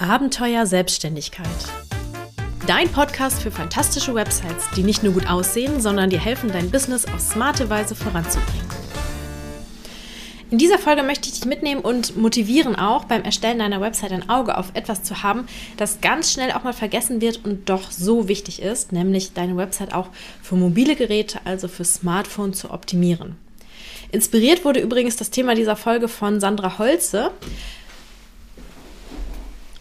Abenteuer 0.00 0.64
Selbstständigkeit. 0.64 1.46
Dein 2.66 2.88
Podcast 2.88 3.42
für 3.42 3.50
fantastische 3.50 4.14
Websites, 4.14 4.64
die 4.74 4.82
nicht 4.82 5.02
nur 5.02 5.12
gut 5.12 5.28
aussehen, 5.28 5.82
sondern 5.82 6.08
dir 6.08 6.18
helfen, 6.18 6.50
dein 6.50 6.70
Business 6.70 7.04
auf 7.04 7.20
smarte 7.20 7.68
Weise 7.68 7.94
voranzubringen. 7.94 8.66
In 10.50 10.56
dieser 10.56 10.78
Folge 10.78 11.02
möchte 11.02 11.28
ich 11.28 11.34
dich 11.34 11.44
mitnehmen 11.44 11.82
und 11.82 12.16
motivieren 12.16 12.76
auch 12.76 13.04
beim 13.04 13.24
Erstellen 13.24 13.58
deiner 13.58 13.82
Website 13.82 14.12
ein 14.12 14.30
Auge 14.30 14.56
auf 14.56 14.70
etwas 14.72 15.02
zu 15.02 15.22
haben, 15.22 15.46
das 15.76 16.00
ganz 16.00 16.32
schnell 16.32 16.52
auch 16.52 16.64
mal 16.64 16.72
vergessen 16.72 17.20
wird 17.20 17.44
und 17.44 17.68
doch 17.68 17.90
so 17.90 18.26
wichtig 18.26 18.62
ist, 18.62 18.92
nämlich 18.92 19.34
deine 19.34 19.58
Website 19.58 19.92
auch 19.92 20.08
für 20.40 20.56
mobile 20.56 20.96
Geräte, 20.96 21.40
also 21.44 21.68
für 21.68 21.84
Smartphone 21.84 22.54
zu 22.54 22.70
optimieren. 22.70 23.36
Inspiriert 24.12 24.64
wurde 24.64 24.80
übrigens 24.80 25.16
das 25.16 25.30
Thema 25.30 25.54
dieser 25.54 25.76
Folge 25.76 26.08
von 26.08 26.40
Sandra 26.40 26.78
Holze. 26.78 27.32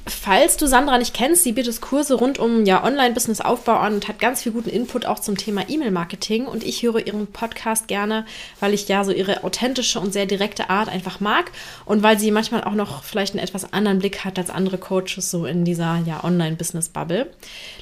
Falls 0.10 0.57
du 0.57 0.68
Sandra 0.68 0.98
nicht 0.98 1.14
kennst, 1.14 1.44
sie 1.44 1.52
bietet 1.52 1.82
Kurse 1.82 2.16
rund 2.16 2.40
um 2.40 2.66
ja, 2.66 2.84
Online-Business-Aufbau 2.84 3.76
an 3.76 3.95
und 3.95 4.08
hat 4.08 4.20
ganz 4.20 4.44
viel 4.44 4.52
guten 4.52 4.70
Input 4.70 5.05
auch 5.05 5.20
zum 5.20 5.38
Thema 5.38 5.70
E-Mail-Marketing. 5.70 6.45
Und 6.45 6.63
ich 6.63 6.82
höre 6.82 7.05
ihren 7.05 7.27
Podcast 7.27 7.88
gerne, 7.88 8.26
weil 8.59 8.73
ich 8.73 8.88
ja 8.88 9.04
so 9.04 9.12
ihre 9.12 9.44
authentische 9.44 9.99
und 9.99 10.12
sehr 10.12 10.26
direkte 10.26 10.70
Art 10.70 10.90
einfach 10.90 11.20
mag 11.20 11.52
und 11.85 12.02
weil 12.02 12.18
sie 12.18 12.32
manchmal 12.32 12.63
auch 12.63 12.73
noch 12.73 13.04
vielleicht 13.04 13.34
einen 13.34 13.44
etwas 13.44 13.72
anderen 13.72 13.99
Blick 13.99 14.26
hat 14.26 14.40
als 14.40 14.49
andere 14.49 14.77
Coaches 14.77 15.30
so 15.30 15.45
in 15.45 15.63
dieser 15.63 16.02
ja, 16.05 16.23
Online-Business-Bubble. 16.23 17.27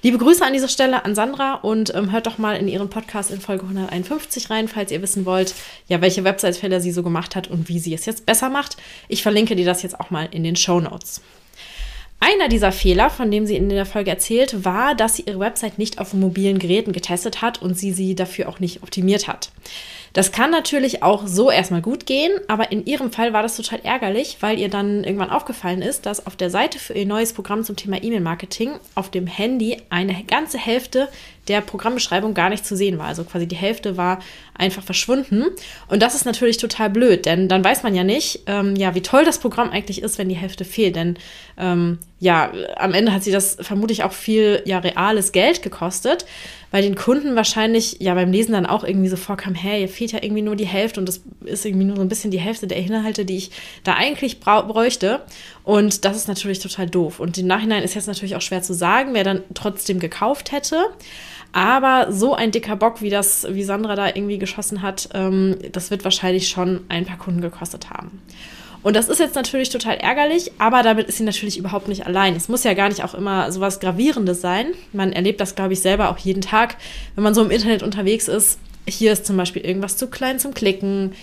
Liebe 0.01 0.17
Grüße 0.17 0.45
an 0.45 0.53
dieser 0.53 0.67
Stelle 0.67 1.05
an 1.05 1.15
Sandra 1.15 1.55
und 1.55 1.95
ähm, 1.95 2.11
hört 2.11 2.27
doch 2.27 2.37
mal 2.37 2.57
in 2.57 2.67
ihren 2.67 2.89
Podcast 2.89 3.31
in 3.31 3.39
Folge 3.39 3.63
151 3.63 4.49
rein, 4.49 4.67
falls 4.67 4.91
ihr 4.91 5.01
wissen 5.01 5.25
wollt, 5.25 5.55
ja, 5.87 6.01
welche 6.01 6.23
Website-Fehler 6.23 6.81
sie 6.81 6.91
so 6.91 7.03
gemacht 7.03 7.35
hat 7.35 7.47
und 7.47 7.69
wie 7.69 7.79
sie 7.79 7.93
es 7.93 8.05
jetzt 8.05 8.25
besser 8.25 8.49
macht. 8.49 8.77
Ich 9.07 9.23
verlinke 9.23 9.55
dir 9.55 9.65
das 9.65 9.83
jetzt 9.83 9.99
auch 9.99 10.09
mal 10.09 10.27
in 10.31 10.43
den 10.43 10.55
Show 10.55 10.79
Notes. 10.79 11.21
Einer 12.19 12.47
dieser 12.49 12.71
Fehler, 12.71 13.09
von 13.09 13.29
dem 13.29 13.45
sie 13.45 13.55
in 13.55 13.69
der 13.69 13.85
Folge 13.85 14.09
erzählt, 14.09 14.65
war, 14.65 14.95
dass 14.95 15.15
sie 15.15 15.23
ihre 15.23 15.39
Website 15.39 15.77
nicht 15.77 15.99
auf 15.99 16.13
mobilen 16.13 16.57
Geräten 16.57 16.91
getestet 16.91 17.41
hat 17.41 17.61
und 17.61 17.77
sie 17.77 17.91
sie 17.91 18.15
dafür 18.15 18.49
auch 18.49 18.59
nicht 18.59 18.81
optimiert 18.81 19.27
hat. 19.27 19.51
Das 20.13 20.31
kann 20.31 20.51
natürlich 20.51 21.03
auch 21.03 21.27
so 21.27 21.51
erstmal 21.51 21.81
gut 21.81 22.05
gehen, 22.05 22.31
aber 22.47 22.71
in 22.71 22.85
ihrem 22.85 23.11
Fall 23.11 23.33
war 23.33 23.43
das 23.43 23.57
total 23.57 23.79
ärgerlich, 23.83 24.37
weil 24.41 24.59
ihr 24.59 24.69
dann 24.69 25.03
irgendwann 25.03 25.29
aufgefallen 25.29 25.81
ist, 25.81 26.05
dass 26.05 26.25
auf 26.25 26.35
der 26.35 26.49
Seite 26.49 26.79
für 26.79 26.93
ihr 26.93 27.05
neues 27.05 27.33
Programm 27.33 27.63
zum 27.63 27.75
Thema 27.75 28.01
E-Mail-Marketing 28.01 28.71
auf 28.95 29.11
dem 29.11 29.27
Handy 29.27 29.81
eine 29.89 30.23
ganze 30.23 30.57
Hälfte 30.57 31.09
der 31.47 31.61
Programmbeschreibung 31.61 32.33
gar 32.33 32.49
nicht 32.49 32.65
zu 32.65 32.75
sehen 32.75 32.97
war. 32.97 33.07
Also 33.07 33.23
quasi 33.23 33.47
die 33.47 33.55
Hälfte 33.55 33.97
war 33.97 34.19
einfach 34.53 34.83
verschwunden. 34.83 35.45
Und 35.87 36.01
das 36.01 36.15
ist 36.15 36.25
natürlich 36.25 36.57
total 36.57 36.89
blöd, 36.89 37.25
denn 37.25 37.47
dann 37.47 37.63
weiß 37.63 37.83
man 37.83 37.95
ja 37.95 38.03
nicht, 38.03 38.41
ähm, 38.47 38.75
ja, 38.75 38.95
wie 38.95 39.01
toll 39.01 39.23
das 39.23 39.39
Programm 39.39 39.69
eigentlich 39.69 40.01
ist, 40.01 40.17
wenn 40.17 40.29
die 40.29 40.35
Hälfte 40.35 40.65
fehlt. 40.65 40.95
Denn 40.95 41.17
ähm, 41.57 41.99
ja, 42.19 42.51
am 42.77 42.93
Ende 42.93 43.13
hat 43.13 43.23
sie 43.23 43.31
das 43.31 43.57
vermutlich 43.61 44.03
auch 44.03 44.11
viel 44.11 44.63
ja 44.65 44.79
reales 44.79 45.31
Geld 45.31 45.61
gekostet, 45.61 46.25
weil 46.71 46.81
den 46.81 46.95
Kunden 46.95 47.35
wahrscheinlich 47.35 47.97
ja 47.99 48.15
beim 48.15 48.31
Lesen 48.31 48.53
dann 48.53 48.65
auch 48.65 48.83
irgendwie 48.83 49.07
so 49.07 49.17
vorkam, 49.17 49.53
hey, 49.53 49.79
hier 49.79 49.89
fehlt 49.89 50.11
ja 50.13 50.23
irgendwie 50.23 50.41
nur 50.41 50.55
die 50.55 50.65
Hälfte 50.65 50.99
und 50.99 51.07
das 51.07 51.21
ist 51.45 51.65
irgendwie 51.65 51.85
nur 51.85 51.95
so 51.95 52.01
ein 52.01 52.09
bisschen 52.09 52.31
die 52.31 52.39
Hälfte 52.39 52.65
der 52.65 52.77
Inhalte, 52.77 53.23
die 53.23 53.37
ich 53.37 53.51
da 53.83 53.93
eigentlich 53.93 54.39
bräuchte. 54.39 55.21
Und 55.63 56.05
das 56.05 56.17
ist 56.17 56.27
natürlich 56.27 56.59
total 56.59 56.89
doof. 56.89 57.19
Und 57.19 57.37
im 57.37 57.45
Nachhinein 57.45 57.83
ist 57.83 57.93
jetzt 57.93 58.07
natürlich 58.07 58.35
auch 58.35 58.41
schwer 58.41 58.63
zu 58.63 58.73
sagen, 58.73 59.13
wer 59.13 59.23
dann 59.23 59.43
trotzdem 59.53 59.99
gekauft 59.99 60.51
hätte. 60.51 60.85
Aber 61.53 62.11
so 62.11 62.33
ein 62.33 62.51
dicker 62.51 62.75
Bock, 62.75 63.01
wie 63.01 63.09
das, 63.09 63.47
wie 63.49 63.63
Sandra 63.63 63.95
da 63.95 64.07
irgendwie 64.07 64.37
geschossen 64.37 64.81
hat, 64.81 65.09
ähm, 65.13 65.57
das 65.71 65.91
wird 65.91 66.03
wahrscheinlich 66.03 66.49
schon 66.49 66.81
ein 66.89 67.05
paar 67.05 67.17
Kunden 67.17 67.41
gekostet 67.41 67.89
haben. 67.89 68.21
Und 68.83 68.95
das 68.95 69.09
ist 69.09 69.19
jetzt 69.19 69.35
natürlich 69.35 69.69
total 69.69 69.95
ärgerlich, 69.95 70.51
aber 70.59 70.83
damit 70.83 71.07
ist 71.07 71.17
sie 71.17 71.23
natürlich 71.23 71.57
überhaupt 71.57 71.87
nicht 71.87 72.05
allein. 72.05 72.35
Es 72.35 72.47
muss 72.47 72.63
ja 72.63 72.73
gar 72.73 72.89
nicht 72.89 73.03
auch 73.03 73.13
immer 73.13 73.51
so 73.51 73.59
was 73.59 73.79
Gravierendes 73.79 74.41
sein. 74.41 74.67
Man 74.93 75.11
erlebt 75.11 75.41
das, 75.41 75.55
glaube 75.55 75.73
ich, 75.73 75.81
selber 75.81 76.09
auch 76.09 76.17
jeden 76.17 76.41
Tag, 76.41 76.77
wenn 77.15 77.23
man 77.23 77.33
so 77.33 77.43
im 77.43 77.51
Internet 77.51 77.83
unterwegs 77.83 78.27
ist. 78.27 78.59
Hier 78.87 79.11
ist 79.11 79.25
zum 79.25 79.35
Beispiel 79.35 79.65
irgendwas 79.65 79.97
zu 79.97 80.07
klein 80.07 80.39
zum 80.39 80.53
Klicken 80.53 81.13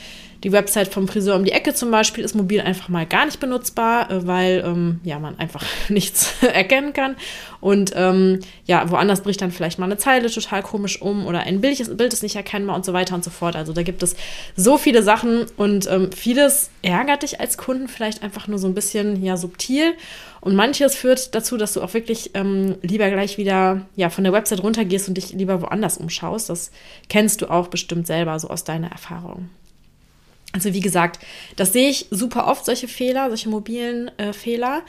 die 0.45 0.53
Website 0.53 0.89
vom 0.89 1.09
Friseur 1.09 1.37
um 1.37 1.45
die 1.45 1.53
Ecke 1.53 1.73
zum 1.73 1.91
Beispiel 1.91 2.23
ist 2.23 2.35
mobil 2.35 2.61
einfach 2.61 2.91
mal 2.91 3.07
gar 3.07 3.25
nicht 3.25 3.41
benutzbar, 3.41 4.11
äh, 4.11 4.27
weil 4.27 4.63
ähm, 4.65 5.01
ja, 5.03 5.19
man 5.19 5.39
einfach 5.39 5.65
nichts 5.89 6.35
erkennen 6.43 6.93
kann. 6.93 7.17
Und 7.61 7.93
ähm, 7.97 8.41
ja, 8.67 8.91
woanders 8.91 9.23
bricht 9.23 9.41
dann 9.41 9.51
vielleicht 9.51 9.79
mal 9.79 9.87
eine 9.87 9.97
Zeile 9.97 10.31
total 10.31 10.63
komisch 10.63 11.01
um 11.01 11.27
oder 11.27 11.41
ein 11.41 11.63
Bild 11.63 11.81
ist, 11.81 11.97
Bild 11.97 12.13
ist 12.13 12.23
nicht 12.23 12.37
erkennbar 12.37 12.77
und 12.77 12.85
so 12.85 12.93
weiter 12.93 13.15
und 13.15 13.25
so 13.25 13.31
fort. 13.31 13.57
Also 13.57 13.73
da 13.73 13.83
gibt 13.83 14.03
es 14.03 14.17
so 14.55 14.77
viele 14.77 15.03
Sachen 15.03 15.47
und 15.57 15.91
ähm, 15.91 16.13
vieles 16.13 16.71
ärgert 16.83 17.23
dich 17.23 17.41
als 17.41 17.57
Kunden 17.57 17.89
vielleicht 17.89 18.23
einfach 18.23 18.47
nur 18.47 18.59
so 18.59 18.69
ein 18.69 18.75
bisschen 18.75 19.25
ja 19.25 19.39
subtil. 19.39 19.95
Und 20.43 20.57
manches 20.57 20.95
führt 20.95 21.35
dazu, 21.35 21.57
dass 21.57 21.73
du 21.73 21.81
auch 21.81 21.95
wirklich 21.95 22.33
ähm, 22.35 22.77
lieber 22.83 23.09
gleich 23.09 23.39
wieder 23.39 23.87
ja, 23.97 24.11
von 24.11 24.25
der 24.25 24.35
Website 24.35 24.63
runtergehst 24.63 25.09
und 25.09 25.15
dich 25.15 25.33
lieber 25.33 25.63
woanders 25.63 25.97
umschaust. 25.97 26.51
Das 26.51 26.71
kennst 27.09 27.41
du 27.41 27.51
auch 27.51 27.69
bestimmt 27.69 28.07
selber 28.07 28.39
so 28.39 28.49
aus 28.49 28.63
deiner 28.63 28.91
Erfahrung. 28.91 29.49
Also 30.55 30.73
wie 30.73 30.81
gesagt, 30.81 31.19
das 31.57 31.73
sehe 31.73 31.91
ich 31.91 32.07
super 32.11 32.47
oft, 32.47 32.65
solche 32.65 32.87
Fehler, 32.87 33.29
solche 33.29 33.49
mobilen 33.49 34.17
äh, 34.19 34.33
Fehler. 34.33 34.83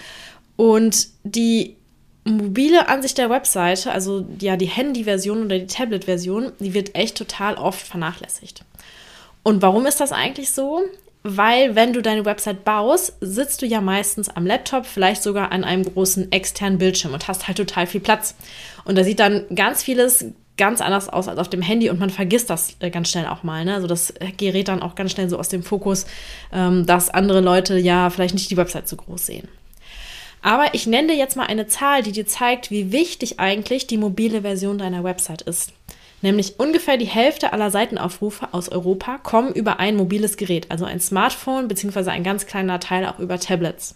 Und 0.56 1.08
die 1.24 1.76
mobile 2.24 2.88
Ansicht 2.88 3.18
der 3.18 3.32
Webseite, 3.32 3.92
also 3.92 4.26
ja 4.40 4.58
die 4.58 4.68
Handy-Version 4.68 5.46
oder 5.46 5.58
die 5.58 5.68
Tablet-Version, 5.68 6.52
die 6.60 6.76
wird 6.76 6.96
echt 6.96 7.18
total 7.18 7.56
oft 7.56 7.86
vernachlässigt. 7.86 8.64
Und 9.42 9.64
warum 9.64 9.88
ist 9.88 10.00
das 10.00 10.12
eigentlich 10.12 10.52
so? 10.52 10.84
Weil 11.24 11.74
wenn 11.74 11.94
du 11.94 12.04
deine 12.04 12.26
Website 12.26 12.64
baust, 12.64 13.14
sitzt 13.20 13.64
du 13.64 13.66
ja 13.66 13.82
meistens 13.82 14.30
am 14.30 14.46
Laptop, 14.46 14.86
vielleicht 14.86 15.24
sogar 15.24 15.52
an 15.52 15.64
einem 15.64 15.84
großen 15.84 16.32
externen 16.32 16.78
Bildschirm 16.78 17.14
und 17.14 17.28
hast 17.28 17.48
halt 17.48 17.58
total 17.58 17.88
viel 17.88 18.02
Platz. 18.02 18.36
Und 18.86 18.96
da 18.96 19.04
sieht 19.04 19.20
dann 19.20 19.46
ganz 19.56 19.82
vieles 19.82 20.26
ganz 20.58 20.82
anders 20.82 21.10
aus 21.10 21.28
als 21.28 21.40
auf 21.40 21.50
dem 21.50 21.62
Handy 21.62 21.90
und 21.90 22.00
man 22.00 22.10
vergisst 22.10 22.50
das 22.50 22.76
äh, 22.80 22.90
ganz 22.90 23.10
schnell 23.10 23.28
auch 23.28 23.44
mal. 23.44 23.66
Ne? 23.66 23.74
Also 23.76 23.88
das 23.88 24.14
gerät 24.38 24.68
dann 24.68 24.82
auch 24.82 24.96
ganz 24.96 25.12
schnell 25.12 25.30
so 25.30 25.38
aus 25.38 25.50
dem 25.50 25.64
Fokus, 25.64 26.06
ähm, 26.54 26.86
dass 26.86 27.10
andere 27.10 27.42
Leute 27.42 27.78
ja 27.78 28.10
vielleicht 28.10 28.34
nicht 28.34 28.50
die 28.50 28.58
Website 28.58 28.88
so 28.88 28.96
groß 28.96 29.26
sehen. 29.26 29.48
Aber 30.42 30.74
ich 30.74 30.86
nenne 30.86 31.10
dir 31.10 31.18
jetzt 31.18 31.36
mal 31.36 31.48
eine 31.48 31.68
Zahl, 31.68 32.04
die 32.04 32.12
dir 32.12 32.28
zeigt, 32.28 32.70
wie 32.70 32.92
wichtig 32.92 33.40
eigentlich 33.40 33.88
die 33.88 33.98
mobile 33.98 34.42
Version 34.42 34.78
deiner 34.78 35.04
Website 35.04 35.42
ist. 35.42 35.74
Nämlich 36.22 36.60
ungefähr 36.60 36.98
die 36.98 37.06
Hälfte 37.06 37.52
aller 37.52 37.72
Seitenaufrufe 37.72 38.50
aus 38.52 38.70
Europa 38.70 39.18
kommen 39.18 39.54
über 39.54 39.80
ein 39.80 39.96
mobiles 39.96 40.38
Gerät, 40.38 40.72
also 40.72 40.86
ein 40.86 41.00
Smartphone 41.00 41.68
beziehungsweise 41.68 42.12
ein 42.12 42.24
ganz 42.24 42.46
kleiner 42.46 42.80
Teil 42.80 43.06
auch 43.06 43.20
über 43.20 43.40
Tablets. 43.40 43.96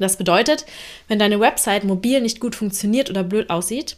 Das 0.00 0.16
bedeutet, 0.16 0.64
wenn 1.08 1.18
deine 1.18 1.38
Website 1.38 1.84
mobil 1.84 2.20
nicht 2.22 2.40
gut 2.40 2.56
funktioniert 2.56 3.10
oder 3.10 3.22
blöd 3.22 3.50
aussieht, 3.50 3.96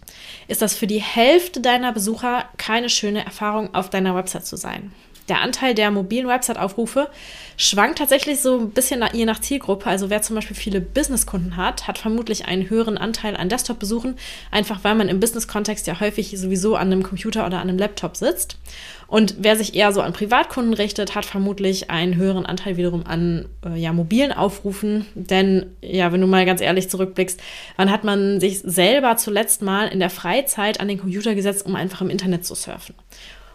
ist 0.49 0.61
das 0.61 0.75
für 0.75 0.89
die 0.89 1.01
Hälfte 1.01 1.61
deiner 1.61 1.93
Besucher 1.93 2.49
keine 2.59 2.91
schöne 2.91 3.25
Erfahrung, 3.25 3.73
auf 3.73 3.89
deiner 3.89 4.15
Website 4.17 4.45
zu 4.45 4.57
sein. 4.57 4.93
Der 5.29 5.41
Anteil 5.41 5.75
der 5.75 5.91
mobilen 5.91 6.27
Website-Aufrufe 6.27 7.09
schwankt 7.57 7.99
tatsächlich 7.99 8.41
so 8.41 8.59
ein 8.59 8.71
bisschen 8.71 9.05
je 9.13 9.25
nach 9.25 9.41
Zielgruppe. 9.41 9.87
Also 9.87 10.11
wer 10.11 10.23
zum 10.23 10.37
Beispiel 10.37 10.57
viele 10.57 10.81
Businesskunden 10.81 11.57
hat, 11.57 11.87
hat 11.87 11.99
vermutlich 11.99 12.47
einen 12.47 12.69
höheren 12.69 12.99
Anteil 12.99 13.37
an 13.37 13.49
Desktop-Besuchen, 13.49 14.17
einfach 14.51 14.83
weil 14.83 14.95
man 14.95 15.09
im 15.09 15.21
Business-Kontext 15.21 15.87
ja 15.87 16.01
häufig 16.01 16.39
sowieso 16.39 16.77
an 16.77 16.91
einem 16.91 17.03
Computer 17.03 17.47
oder 17.47 17.61
an 17.61 17.69
einem 17.69 17.79
Laptop 17.79 18.17
sitzt. 18.17 18.59
Und 19.07 19.37
wer 19.39 19.57
sich 19.57 19.75
eher 19.75 19.93
so 19.93 20.01
an 20.01 20.15
Privatkunden 20.15 20.73
richtet, 20.73 21.15
hat 21.15 21.27
vermutlich 21.27 21.91
einen 21.91 22.17
höheren 22.17 22.47
Anteil 22.47 22.79
wiederum 22.79 23.07
an 23.07 23.47
äh, 23.63 23.79
ja, 23.79 23.93
mobilen 23.93 24.33
Aufrufen. 24.33 25.05
Denn, 25.15 25.67
ja, 25.83 26.13
wenn 26.13 26.23
du 26.23 26.27
mal 26.27 26.47
ganz 26.47 26.63
ehrlich 26.63 26.89
zurückblickst, 26.89 27.39
wann 27.77 27.91
hat 27.91 28.05
man 28.05 28.41
sich 28.41 28.61
selber 28.61 29.17
zuletzt 29.19 29.61
mal 29.61 29.89
in 29.89 30.01
der 30.01 30.09
Freizeit 30.09 30.81
an 30.81 30.89
den 30.89 30.99
Computer 30.99 31.35
gesetzt, 31.35 31.67
um 31.67 31.77
einfach 31.77 32.01
im 32.01 32.09
Internet 32.09 32.47
zu 32.47 32.55
surfen? 32.55 32.95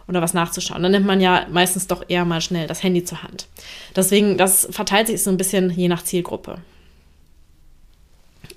Oder 0.08 0.22
was 0.22 0.34
nachzuschauen. 0.34 0.82
Dann 0.82 0.92
nimmt 0.92 1.06
man 1.06 1.20
ja 1.20 1.46
meistens 1.50 1.86
doch 1.86 2.04
eher 2.08 2.24
mal 2.24 2.40
schnell 2.40 2.66
das 2.66 2.82
Handy 2.82 3.04
zur 3.04 3.22
Hand. 3.22 3.46
Deswegen, 3.94 4.38
das 4.38 4.66
verteilt 4.70 5.06
sich 5.06 5.22
so 5.22 5.30
ein 5.30 5.36
bisschen 5.36 5.70
je 5.70 5.88
nach 5.88 6.02
Zielgruppe. 6.02 6.58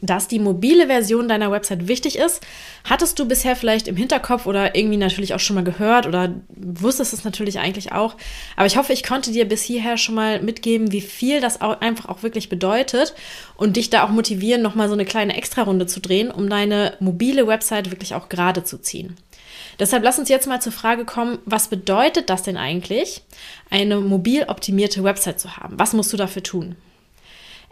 Dass 0.03 0.28
die 0.28 0.40
mobile 0.40 0.88
Version 0.88 1.28
deiner 1.28 1.52
Website 1.52 1.87
wichtig 1.87 2.17
ist, 2.17 2.41
hattest 2.85 3.20
du 3.20 3.28
bisher 3.28 3.55
vielleicht 3.55 3.87
im 3.87 3.96
Hinterkopf 3.96 4.47
oder 4.47 4.76
irgendwie 4.76 4.97
natürlich 4.97 5.35
auch 5.35 5.40
schon 5.40 5.55
mal 5.55 5.64
gehört 5.64 6.08
oder 6.08 6.34
wusstest 6.49 7.14
es 7.14 7.23
natürlich 7.23 7.59
eigentlich 7.59 7.91
auch. 7.91 8.16
Aber 8.55 8.66
ich 8.66 8.78
hoffe, 8.78 8.93
ich 8.93 9.03
konnte 9.03 9.31
dir 9.31 9.46
bis 9.46 9.61
hierher 9.61 9.97
schon 9.97 10.16
mal 10.16 10.41
mitgeben, 10.41 10.91
wie 10.91 11.02
viel 11.02 11.40
das 11.40 11.61
auch 11.61 11.81
einfach 11.81 12.09
auch 12.09 12.23
wirklich 12.23 12.49
bedeutet 12.49 13.14
und 13.58 13.76
dich 13.76 13.91
da 13.91 14.03
auch 14.03 14.09
motivieren, 14.09 14.64
nochmal 14.64 14.87
so 14.87 14.93
eine 14.93 15.05
kleine 15.05 15.37
Extrarunde 15.37 15.85
zu 15.85 15.99
drehen, 15.99 16.31
um 16.31 16.49
deine 16.49 16.93
mobile 16.99 17.46
Website 17.46 17.91
wirklich 17.91 18.16
auch 18.16 18.28
gerade 18.28 18.64
zu 18.64 18.79
ziehen. 18.79 19.17
Deshalb 19.81 20.03
lass 20.03 20.19
uns 20.19 20.29
jetzt 20.29 20.45
mal 20.45 20.61
zur 20.61 20.72
Frage 20.72 21.05
kommen, 21.05 21.39
was 21.45 21.67
bedeutet 21.67 22.29
das 22.29 22.43
denn 22.43 22.55
eigentlich, 22.55 23.23
eine 23.72 23.99
mobil 23.99 24.43
optimierte 24.43 25.03
Website 25.03 25.39
zu 25.39 25.57
haben? 25.57 25.79
Was 25.79 25.93
musst 25.93 26.13
du 26.13 26.17
dafür 26.17 26.43
tun? 26.43 26.75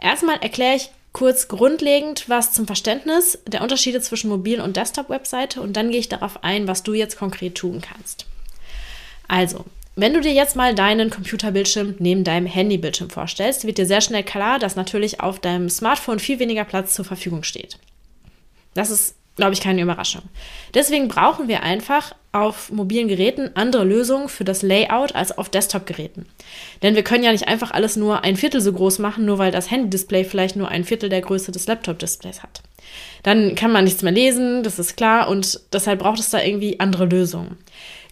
Erstmal 0.00 0.38
erkläre 0.42 0.74
ich 0.74 0.90
kurz 1.12 1.46
grundlegend 1.46 2.28
was 2.28 2.52
zum 2.52 2.66
Verständnis 2.66 3.38
der 3.46 3.62
Unterschiede 3.62 4.00
zwischen 4.00 4.28
Mobil- 4.28 4.60
und 4.60 4.76
Desktop-Webseite 4.76 5.60
und 5.60 5.76
dann 5.76 5.92
gehe 5.92 6.00
ich 6.00 6.08
darauf 6.08 6.42
ein, 6.42 6.66
was 6.66 6.82
du 6.82 6.94
jetzt 6.94 7.16
konkret 7.16 7.54
tun 7.54 7.80
kannst. 7.80 8.26
Also, 9.28 9.64
Wenn 9.96 10.14
du 10.14 10.20
dir 10.20 10.32
jetzt 10.32 10.56
mal 10.56 10.74
deinen 10.74 11.10
Computerbildschirm 11.10 11.96
neben 11.98 12.24
deinem 12.24 12.46
Handybildschirm 12.46 13.10
vorstellst, 13.10 13.66
wird 13.66 13.76
dir 13.78 13.86
sehr 13.86 14.00
schnell 14.00 14.22
klar, 14.22 14.58
dass 14.58 14.76
natürlich 14.76 15.20
auf 15.20 15.40
deinem 15.40 15.68
Smartphone 15.68 16.18
viel 16.18 16.38
weniger 16.38 16.64
Platz 16.64 16.94
zur 16.94 17.04
Verfügung 17.04 17.42
steht. 17.42 17.78
Das 18.72 18.90
ist, 18.90 19.16
glaube 19.36 19.54
ich, 19.54 19.60
keine 19.60 19.82
Überraschung. 19.82 20.22
Deswegen 20.74 21.08
brauchen 21.08 21.48
wir 21.48 21.62
einfach 21.62 22.14
auf 22.32 22.70
mobilen 22.70 23.08
Geräten 23.08 23.50
andere 23.54 23.84
Lösungen 23.84 24.28
für 24.28 24.44
das 24.44 24.62
Layout 24.62 25.14
als 25.14 25.36
auf 25.36 25.48
Desktop-Geräten. 25.48 26.26
Denn 26.82 26.94
wir 26.94 27.02
können 27.02 27.24
ja 27.24 27.32
nicht 27.32 27.48
einfach 27.48 27.72
alles 27.72 27.96
nur 27.96 28.22
ein 28.22 28.36
Viertel 28.36 28.60
so 28.60 28.72
groß 28.72 28.98
machen, 29.00 29.24
nur 29.24 29.38
weil 29.38 29.50
das 29.50 29.70
Handy-Display 29.70 30.24
vielleicht 30.24 30.56
nur 30.56 30.68
ein 30.68 30.84
Viertel 30.84 31.08
der 31.08 31.22
Größe 31.22 31.50
des 31.50 31.66
Laptop-Displays 31.66 32.42
hat. 32.42 32.62
Dann 33.22 33.54
kann 33.54 33.72
man 33.72 33.84
nichts 33.84 34.02
mehr 34.02 34.12
lesen, 34.12 34.62
das 34.62 34.78
ist 34.78 34.96
klar, 34.96 35.28
und 35.28 35.60
deshalb 35.72 36.00
braucht 36.00 36.20
es 36.20 36.30
da 36.30 36.42
irgendwie 36.42 36.80
andere 36.80 37.06
Lösungen. 37.06 37.58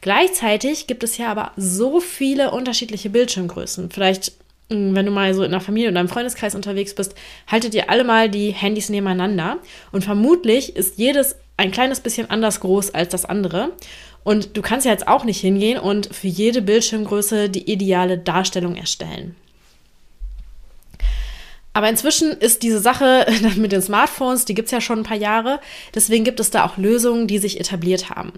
Gleichzeitig 0.01 0.87
gibt 0.87 1.03
es 1.03 1.17
ja 1.17 1.31
aber 1.31 1.53
so 1.57 2.01
viele 2.01 2.51
unterschiedliche 2.53 3.11
Bildschirmgrößen. 3.11 3.91
Vielleicht, 3.91 4.33
wenn 4.69 5.07
du 5.07 5.13
mal 5.13 5.33
so 5.35 5.43
in 5.43 5.53
einer 5.53 5.61
Familie 5.61 5.91
oder 5.91 6.01
einem 6.01 6.09
Freundeskreis 6.09 6.55
unterwegs 6.55 6.95
bist, 6.95 7.15
haltet 7.47 7.75
ihr 7.75 7.89
alle 7.89 8.05
mal 8.05 8.29
die 8.29 8.51
Handys 8.51 8.91
nebeneinander 8.91 9.59
und 9.93 10.05
vermutlich 10.05 10.77
ist 10.77 10.99
jedes 10.99 11.37
ein 11.57 11.71
kleines 11.71 12.01
bisschen 12.01 12.31
anders 12.31 12.61
groß 12.61 12.95
als 12.95 13.09
das 13.09 13.25
andere. 13.25 13.73
Und 14.25 14.57
du 14.57 14.63
kannst 14.63 14.85
ja 14.85 14.93
jetzt 14.93 15.09
auch 15.09 15.25
nicht 15.25 15.41
hingehen 15.41 15.79
und 15.79 16.15
für 16.15 16.29
jede 16.29 16.63
Bildschirmgröße 16.63 17.49
die 17.49 17.71
ideale 17.71 18.19
Darstellung 18.19 18.77
erstellen. 18.77 19.37
Aber 21.79 21.89
inzwischen 21.89 22.33
ist 22.33 22.65
diese 22.65 22.81
Sache 22.81 23.25
mit 23.57 23.71
den 23.71 23.81
Smartphones, 23.81 24.45
die 24.45 24.55
gibt 24.55 24.67
es 24.67 24.73
ja 24.73 24.81
schon 24.81 24.99
ein 24.99 25.05
paar 25.05 25.17
Jahre. 25.17 25.61
Deswegen 25.95 26.25
gibt 26.25 26.41
es 26.41 26.51
da 26.51 26.67
auch 26.67 26.77
Lösungen, 26.77 27.29
die 27.29 27.39
sich 27.39 27.61
etabliert 27.61 28.11
haben. 28.11 28.33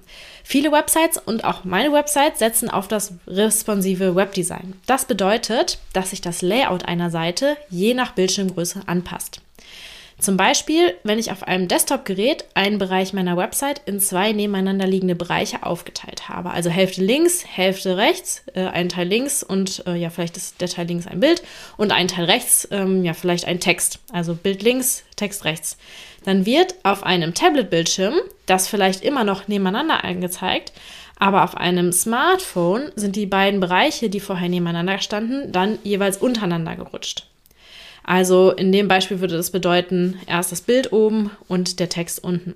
Viele 0.44 0.70
Websites 0.70 1.16
und 1.16 1.42
auch 1.42 1.64
meine 1.64 1.90
Website 1.90 2.36
setzen 2.36 2.68
auf 2.68 2.86
das 2.86 3.14
responsive 3.26 4.14
Webdesign. 4.14 4.74
Das 4.84 5.06
bedeutet, 5.06 5.78
dass 5.94 6.10
sich 6.10 6.20
das 6.20 6.42
Layout 6.42 6.84
einer 6.84 7.08
Seite 7.08 7.56
je 7.70 7.94
nach 7.94 8.12
Bildschirmgröße 8.12 8.82
anpasst. 8.84 9.40
Zum 10.20 10.36
Beispiel, 10.36 10.94
wenn 11.02 11.18
ich 11.18 11.32
auf 11.32 11.44
einem 11.44 11.66
Desktop-Gerät 11.66 12.44
einen 12.52 12.76
Bereich 12.76 13.14
meiner 13.14 13.38
Website 13.38 13.80
in 13.86 14.00
zwei 14.00 14.32
nebeneinander 14.32 14.86
liegende 14.86 15.14
Bereiche 15.14 15.62
aufgeteilt 15.62 16.28
habe. 16.28 16.50
Also 16.50 16.68
Hälfte 16.68 17.02
links, 17.02 17.42
Hälfte 17.46 17.96
rechts, 17.96 18.44
äh, 18.54 18.66
ein 18.66 18.90
Teil 18.90 19.08
links 19.08 19.42
und 19.42 19.82
äh, 19.86 19.94
ja, 19.94 20.10
vielleicht 20.10 20.36
ist 20.36 20.60
der 20.60 20.68
Teil 20.68 20.86
links 20.86 21.06
ein 21.06 21.20
Bild 21.20 21.42
und 21.78 21.90
ein 21.90 22.06
Teil 22.06 22.26
rechts, 22.26 22.68
ähm, 22.70 23.02
ja, 23.02 23.14
vielleicht 23.14 23.46
ein 23.46 23.60
Text. 23.60 23.98
Also 24.12 24.34
Bild 24.34 24.62
links, 24.62 25.04
Text 25.16 25.46
rechts. 25.46 25.78
Dann 26.24 26.44
wird 26.44 26.74
auf 26.82 27.02
einem 27.02 27.32
Tablet-Bildschirm 27.32 28.14
das 28.44 28.68
vielleicht 28.68 29.02
immer 29.02 29.24
noch 29.24 29.48
nebeneinander 29.48 30.04
angezeigt, 30.04 30.74
aber 31.18 31.44
auf 31.44 31.56
einem 31.56 31.92
Smartphone 31.92 32.92
sind 32.94 33.16
die 33.16 33.26
beiden 33.26 33.60
Bereiche, 33.60 34.10
die 34.10 34.20
vorher 34.20 34.50
nebeneinander 34.50 34.98
standen, 34.98 35.50
dann 35.50 35.78
jeweils 35.82 36.18
untereinander 36.18 36.76
gerutscht. 36.76 37.29
Also 38.04 38.50
in 38.50 38.72
dem 38.72 38.88
Beispiel 38.88 39.20
würde 39.20 39.36
das 39.36 39.50
bedeuten, 39.50 40.18
erst 40.26 40.52
das 40.52 40.60
Bild 40.60 40.92
oben 40.92 41.30
und 41.48 41.80
der 41.80 41.88
Text 41.88 42.22
unten. 42.22 42.54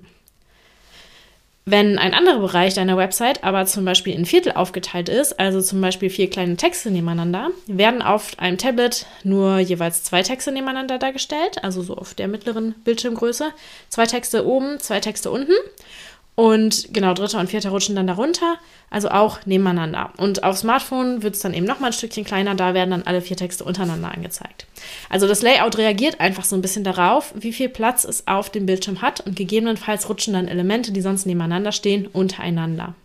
Wenn 1.67 1.97
ein 1.97 2.13
anderer 2.13 2.41
Bereich 2.41 2.75
deiner 2.75 2.95
Website 2.95 3.43
aber 3.43 3.65
zum 3.65 3.85
Beispiel 3.85 4.13
in 4.13 4.27
Viertel 4.27 4.51
aufgeteilt 4.51 5.09
ist, 5.09 5.39
also 5.39 5.61
zum 5.61 5.81
Beispiel 5.81 6.11
vier 6.11 6.29
kleine 6.29 6.57
Texte 6.57 6.91
nebeneinander, 6.91 7.49
werden 7.65 8.03
auf 8.03 8.37
einem 8.37 8.59
Tablet 8.59 9.07
nur 9.23 9.57
jeweils 9.57 10.03
zwei 10.03 10.21
Texte 10.21 10.51
nebeneinander 10.51 10.99
dargestellt, 10.99 11.63
also 11.63 11.81
so 11.81 11.95
auf 11.95 12.13
der 12.13 12.27
mittleren 12.27 12.75
Bildschirmgröße. 12.83 13.51
Zwei 13.89 14.05
Texte 14.05 14.45
oben, 14.45 14.79
zwei 14.79 14.99
Texte 14.99 15.31
unten. 15.31 15.53
Und 16.35 16.93
genau, 16.93 17.13
dritter 17.13 17.39
und 17.39 17.49
vierter 17.49 17.69
rutschen 17.69 17.95
dann 17.95 18.07
darunter, 18.07 18.57
also 18.89 19.09
auch 19.09 19.45
nebeneinander. 19.45 20.11
Und 20.17 20.43
auf 20.43 20.57
Smartphone 20.57 21.23
wird 21.23 21.35
es 21.35 21.41
dann 21.41 21.53
eben 21.53 21.65
nochmal 21.65 21.91
ein 21.91 21.93
Stückchen 21.93 22.25
kleiner, 22.25 22.55
da 22.55 22.73
werden 22.73 22.91
dann 22.91 23.03
alle 23.03 23.21
vier 23.21 23.37
Texte 23.37 23.63
untereinander 23.63 24.11
angezeigt. 24.11 24.67
Also 25.09 25.27
das 25.27 25.41
Layout 25.41 25.77
reagiert 25.77 26.19
einfach 26.19 26.43
so 26.43 26.57
ein 26.57 26.61
bisschen 26.61 26.83
darauf, 26.83 27.33
wie 27.35 27.53
viel 27.53 27.69
Platz 27.69 28.03
es 28.03 28.27
auf 28.27 28.49
dem 28.49 28.65
Bildschirm 28.65 29.01
hat 29.01 29.21
und 29.21 29.37
gegebenenfalls 29.37 30.09
rutschen 30.09 30.33
dann 30.33 30.49
Elemente, 30.49 30.91
die 30.91 31.01
sonst 31.01 31.25
nebeneinander 31.25 31.71
stehen, 31.71 32.05
untereinander. 32.05 32.95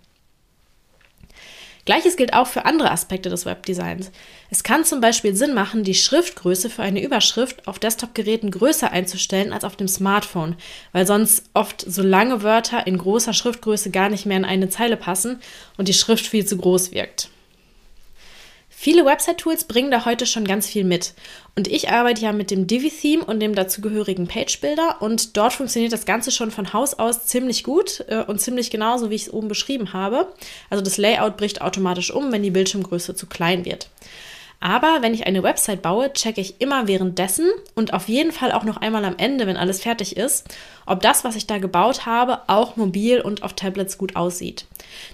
Gleiches 1.90 2.14
gilt 2.14 2.34
auch 2.34 2.46
für 2.46 2.66
andere 2.66 2.92
Aspekte 2.92 3.30
des 3.30 3.46
Webdesigns. 3.46 4.12
Es 4.48 4.62
kann 4.62 4.84
zum 4.84 5.00
Beispiel 5.00 5.34
Sinn 5.34 5.54
machen, 5.54 5.82
die 5.82 5.96
Schriftgröße 5.96 6.70
für 6.70 6.82
eine 6.82 7.02
Überschrift 7.02 7.66
auf 7.66 7.80
Desktop-Geräten 7.80 8.52
größer 8.52 8.92
einzustellen 8.92 9.52
als 9.52 9.64
auf 9.64 9.74
dem 9.74 9.88
Smartphone, 9.88 10.54
weil 10.92 11.04
sonst 11.04 11.46
oft 11.52 11.80
so 11.84 12.04
lange 12.04 12.44
Wörter 12.44 12.86
in 12.86 12.96
großer 12.96 13.32
Schriftgröße 13.32 13.90
gar 13.90 14.08
nicht 14.08 14.24
mehr 14.24 14.36
in 14.36 14.44
eine 14.44 14.68
Zeile 14.68 14.96
passen 14.96 15.40
und 15.78 15.88
die 15.88 15.92
Schrift 15.92 16.28
viel 16.28 16.46
zu 16.46 16.58
groß 16.58 16.92
wirkt. 16.92 17.28
Viele 18.82 19.04
Website-Tools 19.04 19.64
bringen 19.64 19.90
da 19.90 20.06
heute 20.06 20.24
schon 20.24 20.46
ganz 20.46 20.66
viel 20.66 20.84
mit. 20.84 21.12
Und 21.54 21.68
ich 21.68 21.90
arbeite 21.90 22.22
ja 22.22 22.32
mit 22.32 22.50
dem 22.50 22.66
Divi-Theme 22.66 23.22
und 23.22 23.38
dem 23.38 23.54
dazugehörigen 23.54 24.26
Page-Builder 24.26 25.02
und 25.02 25.36
dort 25.36 25.52
funktioniert 25.52 25.92
das 25.92 26.06
Ganze 26.06 26.30
schon 26.30 26.50
von 26.50 26.72
Haus 26.72 26.94
aus 26.94 27.26
ziemlich 27.26 27.62
gut 27.62 28.02
äh, 28.08 28.24
und 28.26 28.40
ziemlich 28.40 28.70
genauso, 28.70 29.10
wie 29.10 29.16
ich 29.16 29.24
es 29.24 29.32
oben 29.34 29.48
beschrieben 29.48 29.92
habe. 29.92 30.32
Also 30.70 30.82
das 30.82 30.96
Layout 30.96 31.36
bricht 31.36 31.60
automatisch 31.60 32.10
um, 32.10 32.32
wenn 32.32 32.42
die 32.42 32.50
Bildschirmgröße 32.50 33.14
zu 33.14 33.26
klein 33.26 33.66
wird. 33.66 33.90
Aber 34.62 34.98
wenn 35.00 35.14
ich 35.14 35.26
eine 35.26 35.42
Website 35.42 35.80
baue, 35.80 36.12
checke 36.12 36.42
ich 36.42 36.60
immer 36.60 36.86
währenddessen 36.86 37.50
und 37.74 37.94
auf 37.94 38.08
jeden 38.08 38.30
Fall 38.30 38.52
auch 38.52 38.64
noch 38.64 38.76
einmal 38.76 39.06
am 39.06 39.16
Ende, 39.16 39.46
wenn 39.46 39.56
alles 39.56 39.80
fertig 39.80 40.18
ist, 40.18 40.46
ob 40.84 41.00
das, 41.00 41.24
was 41.24 41.34
ich 41.34 41.46
da 41.46 41.56
gebaut 41.56 42.04
habe, 42.04 42.40
auch 42.46 42.76
mobil 42.76 43.22
und 43.22 43.42
auf 43.42 43.54
Tablets 43.54 43.96
gut 43.96 44.16
aussieht. 44.16 44.66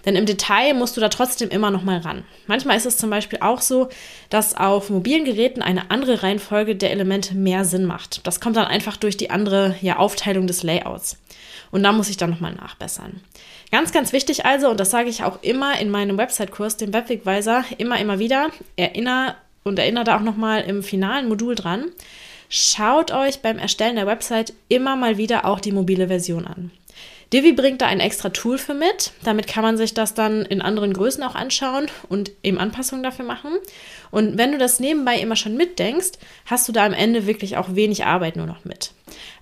Denn 0.04 0.16
im 0.16 0.26
Detail 0.26 0.74
musst 0.74 0.96
du 0.96 1.00
da 1.00 1.08
trotzdem 1.08 1.48
immer 1.50 1.70
noch 1.70 1.84
mal 1.84 1.98
ran. 1.98 2.24
Manchmal 2.48 2.76
ist 2.76 2.86
es 2.86 2.96
zum 2.96 3.08
Beispiel 3.08 3.38
auch 3.40 3.60
so, 3.60 3.88
dass 4.30 4.56
auf 4.56 4.90
mobilen 4.90 5.24
Geräten 5.24 5.62
eine 5.62 5.92
andere 5.92 6.24
Reihenfolge 6.24 6.74
der 6.74 6.90
Elemente 6.90 7.36
mehr 7.36 7.64
Sinn 7.64 7.84
macht. 7.84 8.26
Das 8.26 8.40
kommt 8.40 8.56
dann 8.56 8.66
einfach 8.66 8.96
durch 8.96 9.16
die 9.16 9.30
andere 9.30 9.76
ja, 9.80 9.98
Aufteilung 9.98 10.48
des 10.48 10.64
Layouts. 10.64 11.18
Und 11.70 11.84
da 11.84 11.92
muss 11.92 12.08
ich 12.08 12.16
dann 12.16 12.30
nochmal 12.30 12.54
nachbessern. 12.54 13.20
Ganz, 13.70 13.92
ganz 13.92 14.12
wichtig 14.12 14.44
also, 14.44 14.70
und 14.70 14.78
das 14.78 14.90
sage 14.90 15.08
ich 15.08 15.24
auch 15.24 15.42
immer 15.42 15.78
in 15.80 15.90
meinem 15.90 16.16
Website-Kurs, 16.18 16.76
dem 16.76 16.92
Webwegweiser, 16.92 17.64
immer, 17.78 17.98
immer 17.98 18.18
wieder, 18.18 18.50
erinnere 18.76 19.34
und 19.66 19.78
erinnere 19.78 20.04
da 20.04 20.16
auch 20.16 20.22
nochmal 20.22 20.62
im 20.62 20.82
finalen 20.82 21.28
Modul 21.28 21.54
dran. 21.54 21.86
Schaut 22.48 23.10
euch 23.10 23.40
beim 23.40 23.58
Erstellen 23.58 23.96
der 23.96 24.06
Website 24.06 24.52
immer 24.68 24.96
mal 24.96 25.18
wieder 25.18 25.44
auch 25.44 25.60
die 25.60 25.72
mobile 25.72 26.06
Version 26.06 26.46
an. 26.46 26.70
Divi 27.32 27.52
bringt 27.52 27.82
da 27.82 27.86
ein 27.86 27.98
extra 27.98 28.28
Tool 28.28 28.56
für 28.56 28.72
mit. 28.72 29.10
Damit 29.24 29.48
kann 29.48 29.64
man 29.64 29.76
sich 29.76 29.94
das 29.94 30.14
dann 30.14 30.42
in 30.42 30.62
anderen 30.62 30.92
Größen 30.92 31.24
auch 31.24 31.34
anschauen 31.34 31.86
und 32.08 32.30
eben 32.44 32.58
Anpassungen 32.58 33.02
dafür 33.02 33.24
machen. 33.24 33.50
Und 34.12 34.38
wenn 34.38 34.52
du 34.52 34.58
das 34.58 34.78
nebenbei 34.78 35.18
immer 35.18 35.34
schon 35.34 35.56
mitdenkst, 35.56 36.12
hast 36.44 36.68
du 36.68 36.72
da 36.72 36.86
am 36.86 36.92
Ende 36.92 37.26
wirklich 37.26 37.56
auch 37.56 37.74
wenig 37.74 38.04
Arbeit 38.04 38.36
nur 38.36 38.46
noch 38.46 38.64
mit. 38.64 38.92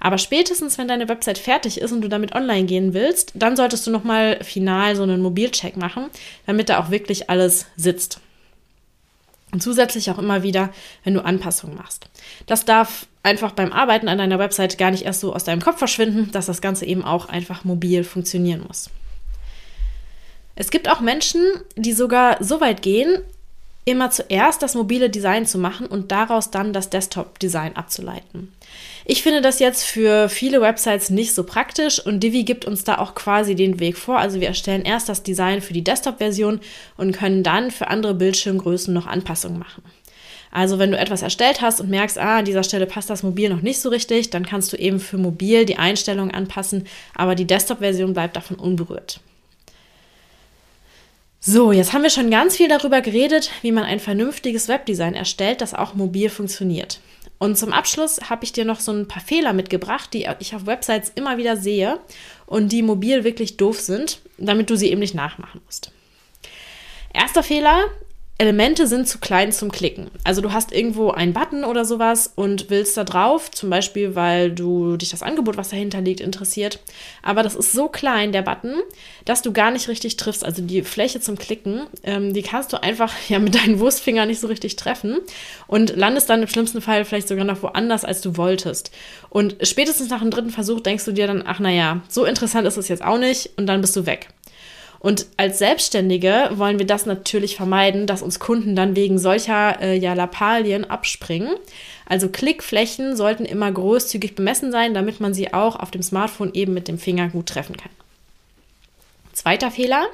Aber 0.00 0.16
spätestens, 0.16 0.78
wenn 0.78 0.88
deine 0.88 1.10
Website 1.10 1.36
fertig 1.36 1.78
ist 1.78 1.92
und 1.92 2.00
du 2.00 2.08
damit 2.08 2.34
online 2.34 2.64
gehen 2.64 2.94
willst, 2.94 3.32
dann 3.34 3.54
solltest 3.54 3.86
du 3.86 3.90
nochmal 3.90 4.42
final 4.42 4.96
so 4.96 5.02
einen 5.02 5.20
Mobilcheck 5.20 5.76
machen, 5.76 6.06
damit 6.46 6.70
da 6.70 6.80
auch 6.80 6.90
wirklich 6.90 7.28
alles 7.28 7.66
sitzt. 7.76 8.18
Und 9.54 9.60
zusätzlich 9.60 10.10
auch 10.10 10.18
immer 10.18 10.42
wieder, 10.42 10.70
wenn 11.04 11.14
du 11.14 11.24
Anpassungen 11.24 11.76
machst. 11.76 12.08
Das 12.46 12.64
darf 12.64 13.06
einfach 13.22 13.52
beim 13.52 13.72
Arbeiten 13.72 14.08
an 14.08 14.18
deiner 14.18 14.40
Website 14.40 14.78
gar 14.78 14.90
nicht 14.90 15.04
erst 15.04 15.20
so 15.20 15.32
aus 15.32 15.44
deinem 15.44 15.62
Kopf 15.62 15.78
verschwinden, 15.78 16.32
dass 16.32 16.46
das 16.46 16.60
Ganze 16.60 16.86
eben 16.86 17.04
auch 17.04 17.28
einfach 17.28 17.62
mobil 17.62 18.02
funktionieren 18.02 18.64
muss. 18.66 18.90
Es 20.56 20.72
gibt 20.72 20.90
auch 20.90 20.98
Menschen, 21.00 21.40
die 21.76 21.92
sogar 21.92 22.42
so 22.42 22.60
weit 22.60 22.82
gehen, 22.82 23.22
immer 23.84 24.10
zuerst 24.10 24.62
das 24.62 24.74
mobile 24.74 25.10
Design 25.10 25.46
zu 25.46 25.58
machen 25.58 25.86
und 25.86 26.10
daraus 26.10 26.50
dann 26.50 26.72
das 26.72 26.90
Desktop-Design 26.90 27.76
abzuleiten. 27.76 28.52
Ich 29.04 29.22
finde 29.22 29.42
das 29.42 29.58
jetzt 29.58 29.84
für 29.84 30.30
viele 30.30 30.62
Websites 30.62 31.10
nicht 31.10 31.34
so 31.34 31.44
praktisch 31.44 32.04
und 32.04 32.20
Divi 32.20 32.44
gibt 32.44 32.64
uns 32.64 32.84
da 32.84 32.98
auch 32.98 33.14
quasi 33.14 33.54
den 33.54 33.78
Weg 33.80 33.98
vor. 33.98 34.18
Also 34.18 34.40
wir 34.40 34.48
erstellen 34.48 34.82
erst 34.82 35.10
das 35.10 35.22
Design 35.22 35.60
für 35.60 35.74
die 35.74 35.84
Desktop-Version 35.84 36.60
und 36.96 37.12
können 37.12 37.42
dann 37.42 37.70
für 37.70 37.88
andere 37.88 38.14
Bildschirmgrößen 38.14 38.94
noch 38.94 39.06
Anpassungen 39.06 39.58
machen. 39.58 39.82
Also 40.50 40.78
wenn 40.78 40.92
du 40.92 40.96
etwas 40.96 41.22
erstellt 41.22 41.60
hast 41.60 41.80
und 41.80 41.90
merkst, 41.90 42.16
ah, 42.16 42.38
an 42.38 42.44
dieser 42.44 42.62
Stelle 42.62 42.86
passt 42.86 43.10
das 43.10 43.24
Mobil 43.24 43.50
noch 43.50 43.60
nicht 43.60 43.80
so 43.80 43.88
richtig, 43.90 44.30
dann 44.30 44.46
kannst 44.46 44.72
du 44.72 44.76
eben 44.76 45.00
für 45.00 45.18
Mobil 45.18 45.66
die 45.66 45.78
Einstellungen 45.78 46.32
anpassen, 46.32 46.86
aber 47.14 47.34
die 47.34 47.46
Desktop-Version 47.46 48.14
bleibt 48.14 48.36
davon 48.36 48.56
unberührt. 48.56 49.20
So, 51.46 51.72
jetzt 51.72 51.92
haben 51.92 52.02
wir 52.02 52.08
schon 52.08 52.30
ganz 52.30 52.56
viel 52.56 52.68
darüber 52.68 53.02
geredet, 53.02 53.50
wie 53.60 53.70
man 53.70 53.84
ein 53.84 54.00
vernünftiges 54.00 54.66
Webdesign 54.68 55.12
erstellt, 55.12 55.60
das 55.60 55.74
auch 55.74 55.92
mobil 55.92 56.30
funktioniert. 56.30 57.00
Und 57.36 57.58
zum 57.58 57.70
Abschluss 57.70 58.30
habe 58.30 58.44
ich 58.44 58.52
dir 58.52 58.64
noch 58.64 58.80
so 58.80 58.92
ein 58.92 59.08
paar 59.08 59.20
Fehler 59.20 59.52
mitgebracht, 59.52 60.14
die 60.14 60.26
ich 60.38 60.54
auf 60.56 60.64
Websites 60.64 61.12
immer 61.14 61.36
wieder 61.36 61.58
sehe 61.58 62.00
und 62.46 62.72
die 62.72 62.80
mobil 62.80 63.24
wirklich 63.24 63.58
doof 63.58 63.78
sind, 63.78 64.20
damit 64.38 64.70
du 64.70 64.76
sie 64.76 64.90
eben 64.90 65.00
nicht 65.00 65.14
nachmachen 65.14 65.60
musst. 65.66 65.92
Erster 67.12 67.42
Fehler, 67.42 67.84
Elemente 68.36 68.88
sind 68.88 69.06
zu 69.06 69.18
klein 69.18 69.52
zum 69.52 69.70
Klicken. 69.70 70.10
Also 70.24 70.40
du 70.40 70.52
hast 70.52 70.72
irgendwo 70.72 71.10
einen 71.10 71.32
Button 71.32 71.62
oder 71.62 71.84
sowas 71.84 72.32
und 72.34 72.68
willst 72.68 72.96
da 72.96 73.04
drauf, 73.04 73.48
zum 73.52 73.70
Beispiel, 73.70 74.16
weil 74.16 74.50
du 74.50 74.96
dich 74.96 75.10
das 75.10 75.22
Angebot, 75.22 75.56
was 75.56 75.68
dahinter 75.68 76.00
liegt, 76.00 76.20
interessiert. 76.20 76.80
Aber 77.22 77.44
das 77.44 77.54
ist 77.54 77.70
so 77.70 77.86
klein, 77.86 78.32
der 78.32 78.42
Button, 78.42 78.74
dass 79.24 79.42
du 79.42 79.52
gar 79.52 79.70
nicht 79.70 79.86
richtig 79.86 80.16
triffst. 80.16 80.44
Also 80.44 80.62
die 80.62 80.82
Fläche 80.82 81.20
zum 81.20 81.38
Klicken, 81.38 81.82
ähm, 82.02 82.34
die 82.34 82.42
kannst 82.42 82.72
du 82.72 82.82
einfach 82.82 83.12
ja 83.28 83.38
mit 83.38 83.54
deinen 83.54 83.78
Wurstfingern 83.78 84.26
nicht 84.26 84.40
so 84.40 84.48
richtig 84.48 84.74
treffen 84.74 85.18
und 85.68 85.94
landest 85.94 86.28
dann 86.28 86.42
im 86.42 86.48
schlimmsten 86.48 86.80
Fall 86.80 87.04
vielleicht 87.04 87.28
sogar 87.28 87.44
noch 87.44 87.62
woanders, 87.62 88.04
als 88.04 88.20
du 88.20 88.36
wolltest. 88.36 88.90
Und 89.30 89.56
spätestens 89.62 90.10
nach 90.10 90.20
dem 90.20 90.32
dritten 90.32 90.50
Versuch 90.50 90.80
denkst 90.80 91.04
du 91.04 91.12
dir 91.12 91.28
dann, 91.28 91.44
ach 91.46 91.60
naja, 91.60 92.02
so 92.08 92.24
interessant 92.24 92.66
ist 92.66 92.78
es 92.78 92.88
jetzt 92.88 93.04
auch 93.04 93.18
nicht 93.18 93.50
und 93.56 93.66
dann 93.66 93.80
bist 93.80 93.94
du 93.94 94.06
weg. 94.06 94.28
Und 95.04 95.26
als 95.36 95.58
Selbstständige 95.58 96.48
wollen 96.54 96.78
wir 96.78 96.86
das 96.86 97.04
natürlich 97.04 97.56
vermeiden, 97.56 98.06
dass 98.06 98.22
uns 98.22 98.40
Kunden 98.40 98.74
dann 98.74 98.96
wegen 98.96 99.18
solcher 99.18 99.78
äh, 99.82 99.98
ja, 99.98 100.14
Lappalien 100.14 100.86
abspringen. 100.86 101.56
Also 102.06 102.30
Klickflächen 102.30 103.14
sollten 103.14 103.44
immer 103.44 103.70
großzügig 103.70 104.34
bemessen 104.34 104.72
sein, 104.72 104.94
damit 104.94 105.20
man 105.20 105.34
sie 105.34 105.52
auch 105.52 105.76
auf 105.78 105.90
dem 105.90 106.02
Smartphone 106.02 106.54
eben 106.54 106.72
mit 106.72 106.88
dem 106.88 106.96
Finger 106.96 107.28
gut 107.28 107.50
treffen 107.50 107.76
kann. 107.76 107.90
Zweiter 109.44 109.70
Fehler. 109.70 110.06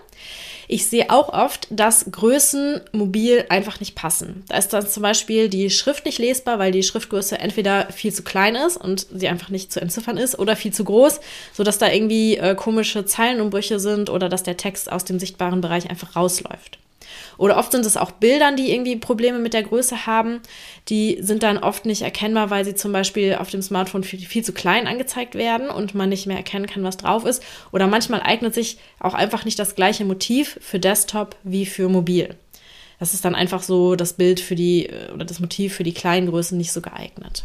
Ich 0.66 0.86
sehe 0.86 1.08
auch 1.08 1.28
oft, 1.32 1.68
dass 1.70 2.10
Größen 2.10 2.80
mobil 2.90 3.44
einfach 3.48 3.78
nicht 3.78 3.94
passen. 3.94 4.42
Da 4.48 4.56
ist 4.56 4.72
dann 4.72 4.84
zum 4.88 5.04
Beispiel 5.04 5.48
die 5.48 5.70
Schrift 5.70 6.04
nicht 6.04 6.18
lesbar, 6.18 6.58
weil 6.58 6.72
die 6.72 6.82
Schriftgröße 6.82 7.38
entweder 7.38 7.92
viel 7.92 8.12
zu 8.12 8.24
klein 8.24 8.56
ist 8.56 8.76
und 8.76 9.06
sie 9.14 9.28
einfach 9.28 9.50
nicht 9.50 9.72
zu 9.72 9.80
entziffern 9.80 10.16
ist 10.16 10.36
oder 10.36 10.56
viel 10.56 10.72
zu 10.72 10.82
groß, 10.82 11.20
sodass 11.52 11.78
da 11.78 11.88
irgendwie 11.88 12.38
äh, 12.38 12.56
komische 12.56 13.04
Zeilenumbrüche 13.04 13.78
sind 13.78 14.10
oder 14.10 14.28
dass 14.28 14.42
der 14.42 14.56
Text 14.56 14.90
aus 14.90 15.04
dem 15.04 15.20
sichtbaren 15.20 15.60
Bereich 15.60 15.88
einfach 15.88 16.16
rausläuft. 16.16 16.79
Oder 17.38 17.56
oft 17.56 17.72
sind 17.72 17.86
es 17.86 17.96
auch 17.96 18.10
Bildern, 18.10 18.56
die 18.56 18.72
irgendwie 18.72 18.96
Probleme 18.96 19.38
mit 19.38 19.54
der 19.54 19.62
Größe 19.62 20.06
haben. 20.06 20.40
Die 20.88 21.18
sind 21.20 21.42
dann 21.42 21.58
oft 21.58 21.86
nicht 21.86 22.02
erkennbar, 22.02 22.50
weil 22.50 22.64
sie 22.64 22.74
zum 22.74 22.92
Beispiel 22.92 23.36
auf 23.36 23.50
dem 23.50 23.62
Smartphone 23.62 24.04
viel, 24.04 24.20
viel 24.20 24.44
zu 24.44 24.52
klein 24.52 24.86
angezeigt 24.86 25.34
werden 25.34 25.70
und 25.70 25.94
man 25.94 26.08
nicht 26.08 26.26
mehr 26.26 26.36
erkennen 26.36 26.66
kann, 26.66 26.82
was 26.84 26.96
drauf 26.96 27.24
ist. 27.24 27.42
Oder 27.72 27.86
manchmal 27.86 28.22
eignet 28.22 28.54
sich 28.54 28.78
auch 28.98 29.14
einfach 29.14 29.44
nicht 29.44 29.58
das 29.58 29.74
gleiche 29.74 30.04
Motiv 30.04 30.58
für 30.60 30.78
Desktop 30.78 31.36
wie 31.42 31.66
für 31.66 31.88
mobil. 31.88 32.36
Das 32.98 33.14
ist 33.14 33.24
dann 33.24 33.34
einfach 33.34 33.62
so 33.62 33.96
das 33.96 34.12
Bild 34.12 34.40
für 34.40 34.54
die 34.54 34.86
äh, 34.86 35.10
oder 35.12 35.24
das 35.24 35.40
Motiv 35.40 35.74
für 35.74 35.84
die 35.84 35.94
kleinen 35.94 36.28
Größen 36.28 36.56
nicht 36.56 36.72
so 36.72 36.80
geeignet. 36.80 37.44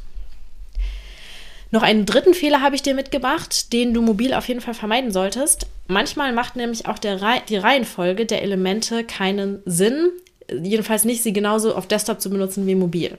Noch 1.76 1.84
einen 1.84 2.06
dritten 2.06 2.34
Fehler 2.34 2.62
habe 2.62 2.78
ich 2.78 2.84
dir 2.84 2.94
mitgebracht, 2.94 3.74
den 3.74 3.94
du 3.94 4.02
mobil 4.02 4.34
auf 4.34 4.48
jeden 4.48 4.62
Fall 4.62 4.74
vermeiden 4.74 5.12
solltest. 5.12 5.68
Manchmal 5.90 6.32
macht 6.32 6.56
nämlich 6.56 6.86
auch 6.86 6.98
der, 6.98 7.20
die 7.50 7.58
Reihenfolge 7.58 8.26
der 8.26 8.44
Elemente 8.44 9.04
keinen 9.04 9.62
Sinn. 9.66 10.08
Jedenfalls 10.50 11.04
nicht, 11.04 11.22
sie 11.22 11.34
genauso 11.34 11.76
auf 11.76 11.86
Desktop 11.86 12.22
zu 12.22 12.30
benutzen 12.30 12.66
wie 12.66 12.76
mobil. 12.76 13.18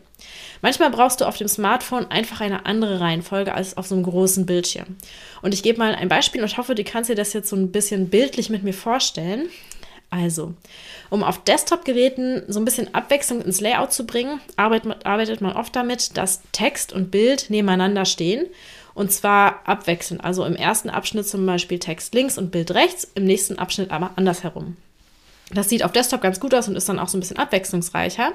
Manchmal 0.62 0.88
brauchst 0.88 1.20
du 1.20 1.26
auf 1.26 1.36
dem 1.36 1.48
Smartphone 1.48 2.10
einfach 2.10 2.40
eine 2.40 2.64
andere 2.64 2.98
Reihenfolge 2.98 3.52
als 3.52 3.76
auf 3.76 3.88
so 3.88 3.94
einem 3.94 4.04
großen 4.04 4.46
Bildschirm. 4.46 4.96
Und 5.42 5.52
ich 5.52 5.62
gebe 5.62 5.78
mal 5.78 5.94
ein 5.94 6.08
Beispiel 6.08 6.40
und 6.40 6.56
hoffe, 6.56 6.74
du 6.74 6.82
kannst 6.82 7.10
dir 7.10 7.14
das 7.14 7.34
jetzt 7.34 7.50
so 7.50 7.56
ein 7.56 7.72
bisschen 7.72 8.08
bildlich 8.08 8.48
mit 8.48 8.62
mir 8.62 8.72
vorstellen. 8.72 9.50
Also, 10.16 10.54
um 11.10 11.22
auf 11.22 11.44
Desktop-Geräten 11.44 12.42
so 12.48 12.58
ein 12.58 12.64
bisschen 12.64 12.94
Abwechslung 12.94 13.42
ins 13.42 13.60
Layout 13.60 13.92
zu 13.92 14.06
bringen, 14.06 14.40
arbeitet 14.56 15.40
man 15.40 15.52
oft 15.52 15.76
damit, 15.76 16.16
dass 16.16 16.40
Text 16.52 16.92
und 16.92 17.10
Bild 17.10 17.50
nebeneinander 17.50 18.04
stehen. 18.04 18.46
Und 18.94 19.12
zwar 19.12 19.60
abwechselnd. 19.68 20.24
Also 20.24 20.44
im 20.46 20.56
ersten 20.56 20.88
Abschnitt 20.88 21.28
zum 21.28 21.44
Beispiel 21.44 21.78
Text 21.78 22.14
links 22.14 22.38
und 22.38 22.50
Bild 22.50 22.70
rechts, 22.70 23.06
im 23.14 23.24
nächsten 23.24 23.58
Abschnitt 23.58 23.90
aber 23.90 24.12
andersherum. 24.16 24.78
Das 25.52 25.68
sieht 25.68 25.84
auf 25.84 25.92
Desktop 25.92 26.22
ganz 26.22 26.40
gut 26.40 26.54
aus 26.54 26.66
und 26.66 26.76
ist 26.76 26.88
dann 26.88 26.98
auch 26.98 27.08
so 27.08 27.16
ein 27.16 27.20
bisschen 27.20 27.36
abwechslungsreicher. 27.36 28.32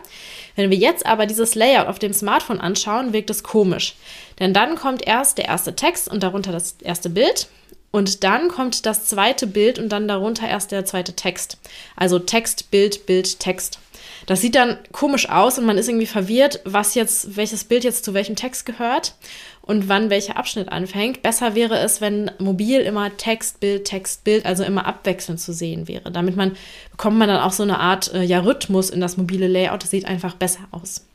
Wenn 0.56 0.70
wir 0.70 0.78
jetzt 0.78 1.06
aber 1.06 1.26
dieses 1.26 1.56
Layout 1.56 1.88
auf 1.88 2.00
dem 2.00 2.14
Smartphone 2.14 2.62
anschauen, 2.62 3.12
wirkt 3.12 3.32
es 3.32 3.44
komisch. 3.44 3.96
Denn 4.40 4.54
dann 4.54 4.76
kommt 4.76 5.06
erst 5.06 5.40
der 5.40 5.46
erste 5.46 5.76
Text 5.76 6.08
und 6.08 6.22
darunter 6.22 6.52
das 6.52 6.76
erste 6.82 7.10
Bild. 7.10 7.48
Und 7.92 8.24
dann 8.24 8.48
kommt 8.48 8.86
das 8.86 9.06
zweite 9.06 9.48
Bild 9.48 9.78
und 9.78 9.90
dann 9.90 10.08
darunter 10.08 10.48
erst 10.48 10.72
der 10.72 10.86
zweite 10.86 11.14
Text. 11.14 11.58
Also 11.96 12.20
Text, 12.20 12.72
Bild, 12.72 13.06
Bild, 13.06 13.40
Text. 13.40 13.80
Das 14.26 14.42
sieht 14.42 14.56
dann 14.56 14.78
komisch 14.92 15.30
aus 15.30 15.58
und 15.58 15.66
man 15.66 15.78
ist 15.78 15.90
irgendwie 15.90 16.06
verwirrt, 16.06 16.62
was 16.64 16.96
jetzt, 16.96 17.36
welches 17.36 17.64
Bild 17.64 17.84
jetzt 17.84 18.06
zu 18.06 18.14
welchem 18.14 18.36
Text 18.36 18.66
gehört 18.66 19.16
und 19.62 19.90
wann 19.90 20.10
welcher 20.10 20.38
Abschnitt 20.38 20.70
anfängt. 20.70 21.22
Besser 21.22 21.56
wäre 21.56 21.78
es, 21.80 22.02
wenn 22.02 22.32
mobil 22.40 22.80
immer 22.82 23.16
Text, 23.18 23.60
Bild, 23.60 23.86
Text, 23.86 24.24
Bild, 24.24 24.46
also 24.46 24.64
immer 24.64 24.86
abwechselnd 24.86 25.40
zu 25.40 25.54
sehen 25.54 25.88
wäre. 25.88 26.12
Damit 26.12 26.36
man, 26.36 26.56
bekommt 26.92 27.18
man 27.18 27.28
dann 27.28 27.42
auch 27.42 27.54
so 27.54 27.64
eine 27.64 27.80
Art 27.80 28.14
äh, 28.14 28.24
ja, 28.24 28.40
Rhythmus 28.40 28.90
in 28.90 29.02
das 29.02 29.18
mobile 29.18 29.48
Layout. 29.48 29.84
Das 29.84 29.92
sieht 29.92 30.06
einfach 30.06 30.36
besser 30.36 30.68
aus. 30.72 31.06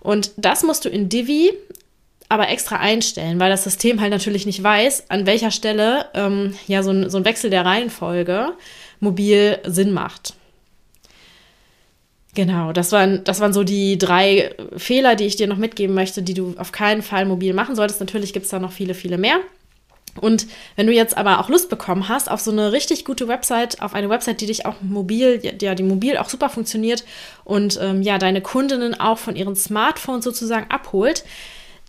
Und 0.00 0.32
das 0.36 0.62
musst 0.62 0.84
du 0.84 0.88
in 0.88 1.08
Divi 1.08 1.52
aber 2.28 2.48
extra 2.48 2.76
einstellen, 2.76 3.40
weil 3.40 3.50
das 3.50 3.64
System 3.64 4.00
halt 4.00 4.10
natürlich 4.10 4.44
nicht 4.44 4.62
weiß, 4.62 5.10
an 5.10 5.26
welcher 5.26 5.50
Stelle 5.50 6.06
ähm, 6.14 6.54
ja 6.66 6.82
so 6.82 6.90
ein, 6.90 7.08
so 7.08 7.18
ein 7.18 7.24
Wechsel 7.24 7.50
der 7.50 7.64
Reihenfolge 7.64 8.52
mobil 9.00 9.58
Sinn 9.64 9.92
macht. 9.92 10.34
Genau, 12.34 12.72
das 12.72 12.92
waren, 12.92 13.24
das 13.24 13.40
waren 13.40 13.52
so 13.52 13.64
die 13.64 13.98
drei 13.98 14.54
Fehler, 14.76 15.16
die 15.16 15.24
ich 15.24 15.36
dir 15.36 15.46
noch 15.46 15.56
mitgeben 15.56 15.94
möchte, 15.94 16.22
die 16.22 16.34
du 16.34 16.54
auf 16.58 16.70
keinen 16.70 17.02
Fall 17.02 17.24
mobil 17.24 17.54
machen 17.54 17.74
solltest. 17.74 18.00
Natürlich 18.00 18.32
gibt 18.32 18.44
es 18.44 18.50
da 18.50 18.58
noch 18.58 18.72
viele, 18.72 18.94
viele 18.94 19.18
mehr. 19.18 19.40
Und 20.20 20.46
wenn 20.76 20.86
du 20.86 20.92
jetzt 20.92 21.16
aber 21.16 21.40
auch 21.40 21.48
Lust 21.48 21.68
bekommen 21.68 22.08
hast 22.08 22.30
auf 22.30 22.40
so 22.40 22.50
eine 22.50 22.72
richtig 22.72 23.04
gute 23.04 23.28
Website, 23.28 23.80
auf 23.82 23.94
eine 23.94 24.08
Website, 24.10 24.40
die 24.40 24.46
dich 24.46 24.66
auch 24.66 24.76
mobil, 24.80 25.40
ja, 25.60 25.74
die 25.74 25.82
mobil 25.82 26.16
auch 26.18 26.28
super 26.28 26.48
funktioniert 26.48 27.04
und 27.44 27.78
ähm, 27.80 28.02
ja, 28.02 28.18
deine 28.18 28.40
Kundinnen 28.40 28.98
auch 28.98 29.18
von 29.18 29.36
ihren 29.36 29.56
Smartphones 29.56 30.24
sozusagen 30.24 30.70
abholt, 30.70 31.24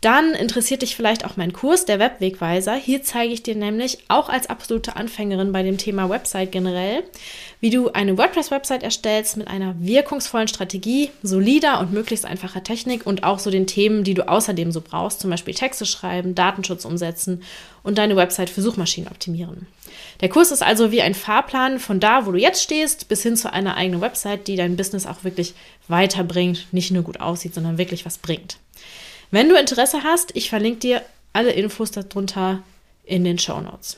dann 0.02 0.34
interessiert 0.34 0.82
dich 0.82 0.96
vielleicht 0.96 1.26
auch 1.26 1.36
mein 1.36 1.52
Kurs, 1.52 1.86
der 1.86 2.00
Webwegweiser. 2.00 2.76
Hier 2.76 3.04
zeige 3.04 3.34
ich 3.34 3.44
dir 3.44 3.56
nämlich 3.56 3.98
auch 4.08 4.30
als 4.30 4.50
absolute 4.50 4.96
Anfängerin 4.96 5.52
bei 5.52 5.62
dem 5.62 5.78
Thema 5.78 6.10
Website 6.10 6.52
generell, 6.54 7.04
wie 7.60 7.70
du 7.70 7.90
eine 7.90 8.18
WordPress-Website 8.18 8.84
erstellst 8.84 9.36
mit 9.36 9.48
einer 9.48 9.76
wirkungsvollen 9.80 10.48
Strategie, 10.48 11.10
solider 11.22 11.82
und 11.82 11.92
möglichst 11.92 12.26
einfacher 12.26 12.64
Technik 12.64 13.06
und 13.06 13.24
auch 13.24 13.40
so 13.40 13.52
den 13.52 13.68
Themen, 13.68 14.06
die 14.06 14.14
du 14.14 14.28
außerdem 14.28 14.72
so 14.72 14.82
brauchst, 14.82 15.20
zum 15.20 15.30
Beispiel 15.30 15.54
Texte 15.54 15.86
schreiben, 15.86 16.34
Datenschutz 16.34 16.86
umsetzen 16.86 17.44
und 17.84 17.98
deine 17.98 18.16
Website 18.16 18.50
für 18.50 18.62
Suchmaschinen 18.62 19.10
optimieren. 19.10 19.68
Der 20.22 20.30
Kurs 20.30 20.52
ist 20.52 20.64
also 20.64 20.92
wie 20.92 21.02
ein 21.02 21.14
Fahrplan 21.14 21.80
von 21.80 22.00
da, 22.00 22.26
wo 22.26 22.32
du 22.32 22.38
jetzt 22.38 22.62
stehst, 22.62 23.10
bis 23.10 23.24
hin 23.24 23.36
zu 23.36 23.52
einer 23.52 23.76
eigenen 23.76 24.02
Website, 24.02 24.48
die 24.48 24.56
dein 24.56 24.78
Business 24.78 25.06
auch 25.06 25.24
wirklich 25.24 25.54
weiterbringt, 25.88 26.68
nicht 26.72 26.92
nur 26.92 27.04
gut 27.04 27.20
aussieht, 27.20 27.54
sondern 27.54 27.78
wirklich 27.78 28.06
was 28.06 28.18
bringt. 28.18 28.58
Wenn 29.32 29.50
du 29.50 29.56
Interesse 29.56 30.04
hast, 30.04 30.36
ich 30.36 30.50
verlinke 30.50 30.80
dir 30.80 31.02
alle 31.34 31.52
Infos 31.52 31.92
darunter 31.92 32.64
in 33.04 33.24
den 33.24 33.38
Show 33.38 33.60
Notes. 33.62 33.98